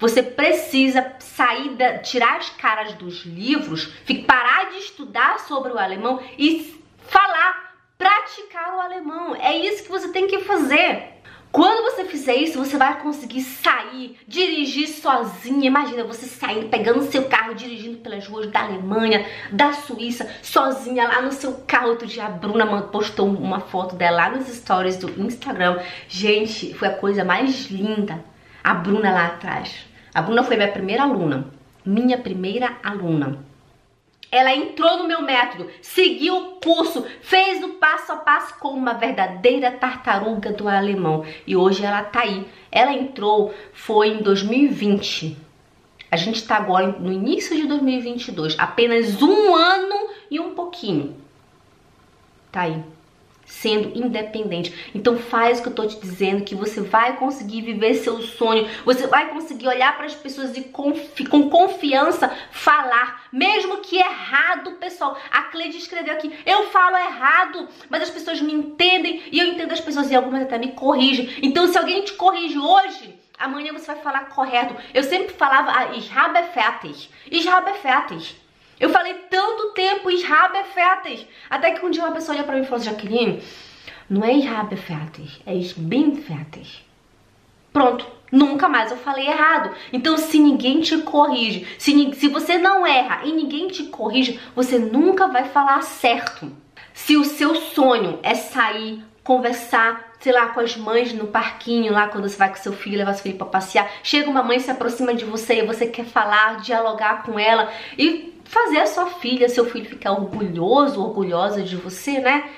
[0.00, 3.92] Você precisa sair, da, tirar as caras dos livros,
[4.26, 9.36] parar de estudar sobre o alemão e falar, praticar o alemão.
[9.36, 11.20] É isso que você tem que fazer.
[11.52, 15.66] Quando você fizer isso, você vai conseguir sair, dirigir sozinha.
[15.66, 21.20] Imagina você saindo, pegando seu carro, dirigindo pelas ruas da Alemanha, da Suíça, sozinha lá
[21.20, 21.88] no seu carro.
[21.88, 25.80] Outro dia a Bruna postou uma foto dela lá nos stories do Instagram.
[26.08, 28.24] Gente, foi a coisa mais linda.
[28.62, 29.89] A Bruna lá atrás.
[30.14, 31.46] A Bruna foi minha primeira aluna.
[31.84, 33.44] Minha primeira aluna.
[34.32, 38.94] Ela entrou no meu método, seguiu o curso, fez o passo a passo como uma
[38.94, 41.24] verdadeira tartaruga do alemão.
[41.46, 42.46] E hoje ela tá aí.
[42.70, 45.36] Ela entrou, foi em 2020.
[46.10, 48.56] A gente está agora no início de 2022.
[48.58, 51.16] Apenas um ano e um pouquinho.
[52.52, 52.84] Tá aí
[53.50, 54.90] sendo independente.
[54.94, 58.68] Então faz o que eu tô te dizendo que você vai conseguir viver seu sonho,
[58.84, 64.72] você vai conseguir olhar para as pessoas e confi com confiança falar, mesmo que errado,
[64.72, 65.18] pessoal.
[65.30, 69.72] A Cleide escreveu aqui, eu falo errado, mas as pessoas me entendem e eu entendo
[69.72, 71.28] as pessoas e algumas até me corrigem.
[71.42, 74.76] Então se alguém te corrige hoje, amanhã você vai falar correto.
[74.94, 78.36] Eu sempre falava, ah, ich habe fertig, ich habe fertig.
[78.78, 81.26] Eu falei tanto tempo Israbe fertig.
[81.48, 83.42] Até que um dia uma pessoa olhou pra mim e falou: Jaqueline,
[84.08, 86.84] não é Israbe fertig, é bin fertig.
[87.72, 89.74] Pronto, nunca mais eu falei errado.
[89.92, 94.78] Então, se ninguém te corrige, se, se você não erra e ninguém te corrige, você
[94.78, 96.52] nunca vai falar certo.
[96.92, 102.08] Se o seu sonho é sair, conversar, sei lá, com as mães no parquinho, lá
[102.08, 104.68] quando você vai com seu filho, levar seu filho para passear, chega uma mãe, se
[104.68, 109.48] aproxima de você e você quer falar, dialogar com ela e fazer a sua filha,
[109.48, 112.50] seu filho ficar orgulhoso, orgulhosa de você, né?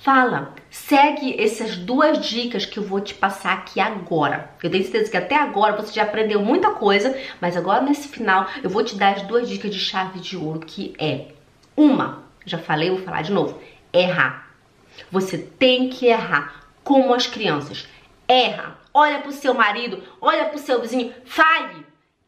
[0.00, 4.50] Fala, segue essas duas dicas que eu vou te passar aqui agora.
[4.62, 8.46] Eu tenho certeza que até agora você já aprendeu muita coisa, mas agora nesse final
[8.62, 11.28] eu vou te dar as duas dicas de chave de ouro que é
[11.74, 13.58] uma, já falei, vou falar de novo,
[13.94, 14.45] errar.
[15.10, 17.86] Você tem que errar como as crianças.
[18.28, 21.86] Erra, olha pro seu marido, olha pro seu vizinho, fale.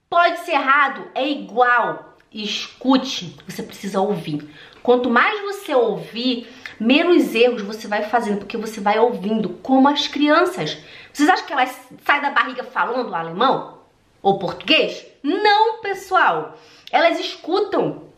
[0.09, 4.49] Pode ser errado, é igual escute, você precisa ouvir.
[4.83, 6.49] Quanto mais você ouvir,
[6.79, 10.79] menos erros você vai fazendo, porque você vai ouvindo, como as crianças.
[11.13, 13.79] Vocês acham que elas saem da barriga falando alemão?
[14.23, 15.05] Ou português?
[15.23, 16.59] Não, pessoal.
[16.91, 18.09] Elas escutam.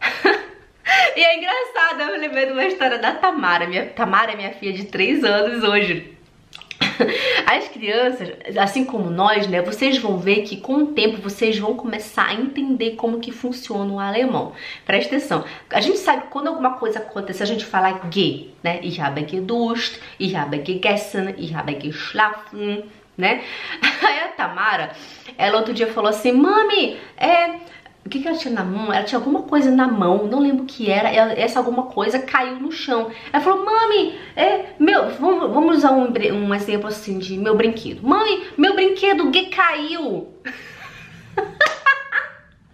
[1.16, 3.66] e é engraçado, eu lembrei de uma história da Tamara.
[3.66, 6.14] Minha, Tamara é minha filha de 3 anos hoje.
[7.46, 11.74] As crianças, assim como nós, né, vocês vão ver que com o tempo vocês vão
[11.74, 14.52] começar a entender como que funciona o alemão.
[14.84, 15.44] Presta atenção.
[15.70, 18.80] A gente sabe quando alguma coisa acontece, a gente fala ge, né?
[18.82, 22.84] Ich habe geduscht, ich habe gegessen, ich habe geschlafen,
[23.16, 23.42] né?
[24.02, 24.92] Aí a Tamara,
[25.36, 28.92] ela outro dia falou assim, mami, é o que, que ela tinha na mão?
[28.92, 31.08] Ela tinha alguma coisa na mão, não lembro o que era.
[31.08, 33.10] Ela, essa alguma coisa caiu no chão.
[33.32, 38.06] Ela falou, mami, é, meu, vamos, vamos usar um, um exemplo assim de meu brinquedo.
[38.06, 40.28] Mãe, meu brinquedo que caiu.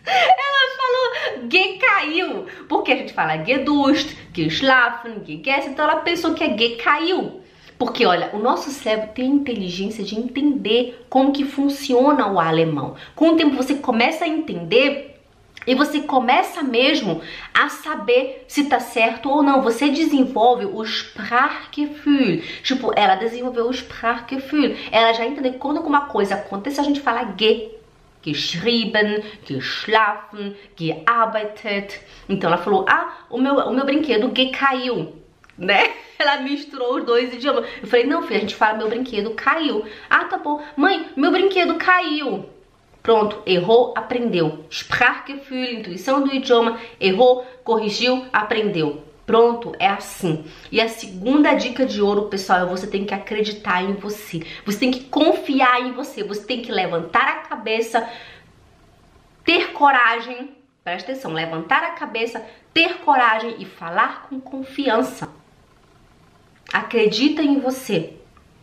[0.04, 2.46] Ela falou que caiu.
[2.68, 5.70] Porque a gente fala gedust, geschlafen, gegessen.
[5.70, 7.40] Então ela pensou que é que caiu.
[7.78, 12.96] Porque, olha, o nosso cérebro tem a inteligência de entender como que funciona o alemão.
[13.14, 15.09] Com o tempo você começa a entender
[15.66, 17.20] e você começa mesmo
[17.52, 19.62] a saber se tá certo ou não.
[19.62, 22.42] Você desenvolve o Sprachgefühl.
[22.62, 24.74] Tipo, ela desenvolveu o Sprachgefühl.
[24.90, 27.72] Ela já entendeu que quando alguma coisa acontece, a gente fala ge.
[28.22, 32.00] Geschrieben, geschlafen, gearbeitet.
[32.28, 35.16] Então ela falou: Ah, o meu, o meu brinquedo ge caiu.
[35.60, 35.92] Né?
[36.18, 37.68] Ela misturou os dois idiomas.
[37.82, 39.84] Eu falei: Não, filha, a gente fala meu brinquedo caiu.
[40.08, 40.62] Ah, tá bom.
[40.74, 42.48] Mãe, meu brinquedo caiu.
[43.02, 44.64] Pronto, errou, aprendeu.
[44.68, 49.04] Sprachgefühl, intuição do idioma, errou, corrigiu, aprendeu.
[49.24, 50.44] Pronto, é assim.
[50.72, 54.44] E a segunda dica de ouro, pessoal, é você tem que acreditar em você.
[54.66, 56.24] Você tem que confiar em você.
[56.24, 58.08] Você tem que levantar a cabeça,
[59.44, 60.56] ter coragem.
[60.82, 65.28] Presta atenção, levantar a cabeça, ter coragem e falar com confiança.
[66.72, 68.14] Acredita em você.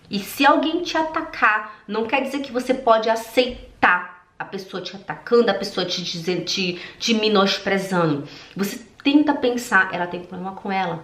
[0.09, 4.95] E se alguém te atacar, não quer dizer que você pode aceitar a pessoa te
[4.95, 8.27] atacando, a pessoa te dizendo, te, te menosprezando.
[8.55, 11.03] Você tenta pensar, ela tem problema com ela.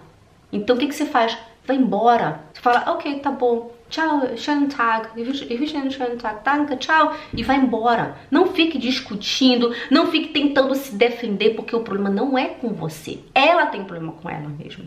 [0.52, 1.36] Então o que, que você faz?
[1.66, 2.40] Vai embora.
[2.52, 3.74] Você fala, ok, tá bom.
[3.88, 5.08] Tchau, schönen Tag.
[5.34, 6.44] Schönen Tag.
[6.44, 7.14] Danke, tchau.
[7.32, 8.16] E vai embora.
[8.30, 13.20] Não fique discutindo, não fique tentando se defender, porque o problema não é com você.
[13.34, 14.86] Ela tem problema com ela mesmo.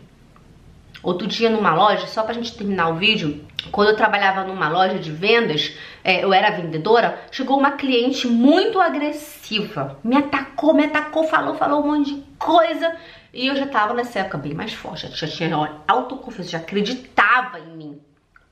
[1.02, 4.98] Outro dia numa loja, só pra gente terminar o vídeo, quando eu trabalhava numa loja
[4.98, 11.24] de vendas, é, eu era vendedora, chegou uma cliente muito agressiva, me atacou, me atacou,
[11.24, 12.96] falou, falou um monte de coisa,
[13.32, 17.76] e eu já tava nessa época bem mais forte, já tinha autoconfiança, já acreditava em
[17.76, 18.00] mim.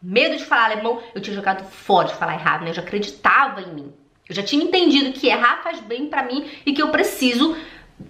[0.02, 2.70] Medo de falar alemão, eu tinha jogado fora de falar errado, né?
[2.70, 3.92] Eu já acreditava em mim.
[4.28, 7.56] Eu já tinha entendido que errar faz bem para mim e que eu preciso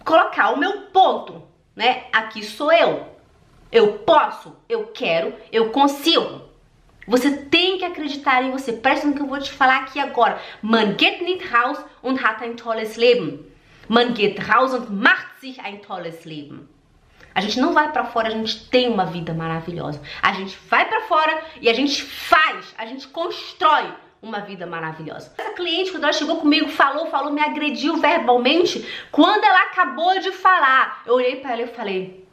[0.05, 1.43] colocar o meu ponto,
[1.75, 2.05] né?
[2.13, 3.16] Aqui sou eu.
[3.71, 6.43] Eu posso, eu quero, eu consigo.
[7.07, 8.73] Você tem que acreditar em você.
[8.73, 10.41] Presta no que eu vou te falar aqui agora.
[10.63, 13.45] Man geht nicht raus und hat ein tolles Leben.
[13.89, 16.69] Man geht raus und macht sich ein tolles Leben.
[17.33, 20.01] A gente não vai para fora, a gente tem uma vida maravilhosa.
[20.23, 23.93] A gente vai para fora e a gente faz, a gente constrói
[24.23, 25.33] uma vida maravilhosa.
[25.37, 28.85] Essa cliente, quando ela chegou comigo, falou, falou, me agrediu verbalmente.
[29.13, 32.26] Quando ela acabou de falar, eu olhei para ela e falei: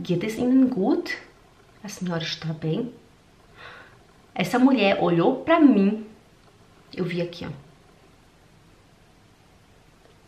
[0.00, 1.18] Geht es Ihnen gut?
[1.82, 2.94] A senhora está bem?
[4.32, 6.06] Essa mulher olhou para mim.
[6.94, 7.50] Eu vi aqui, ó.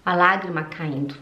[0.05, 1.17] A lágrima caindo.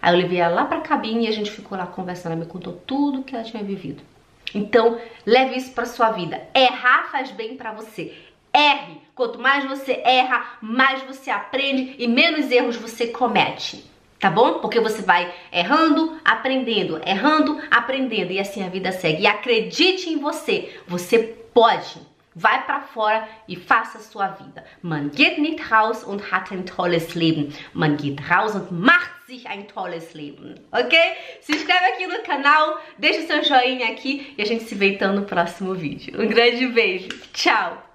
[0.00, 2.34] Aí eu levei ela lá pra cabine e a gente ficou lá conversando.
[2.34, 4.00] Ela me contou tudo que ela tinha vivido.
[4.54, 6.40] Então, leve isso para sua vida.
[6.54, 8.16] Errar faz bem para você.
[8.52, 9.00] Erre.
[9.12, 13.90] Quanto mais você erra, mais você aprende e menos erros você comete.
[14.22, 14.60] Tá bom?
[14.60, 19.22] Porque você vai errando, aprendendo, errando, aprendendo e assim a vida segue.
[19.22, 20.72] E acredite em você.
[20.86, 21.18] Você
[21.52, 22.00] pode.
[22.32, 24.64] Vai para fora e faça sua vida.
[24.80, 27.52] Man geht nicht raus und hat ein tolles Leben.
[27.74, 30.54] Man geht raus und macht sich ein tolles Leben.
[30.70, 30.96] Ok?
[31.40, 35.12] Se inscreve aqui no canal, deixa seu joinha aqui e a gente se vê então
[35.12, 36.14] no próximo vídeo.
[36.22, 37.08] Um grande beijo.
[37.32, 37.91] Tchau!